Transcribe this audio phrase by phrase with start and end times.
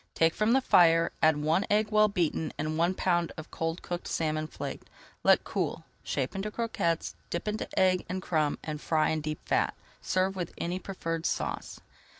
[0.15, 4.07] Take from the fire, add one egg well beaten, and one pound of cold cooked
[4.07, 4.89] salmon flaked.
[5.23, 9.21] Let cool, shape into croquettes, [Page 294] dip into egg and crumbs, and fry in
[9.21, 9.75] deep fat.
[10.01, 11.81] Serve with any preferred sauce.